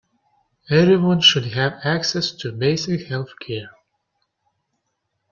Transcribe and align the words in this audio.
Everyone 0.71 1.21
should 1.21 1.45
have 1.53 1.73
access 1.83 2.31
to 2.31 2.51
basic 2.51 3.05
health-care. 3.05 3.69